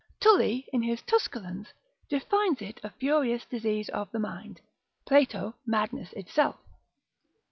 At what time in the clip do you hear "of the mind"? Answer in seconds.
3.89-4.59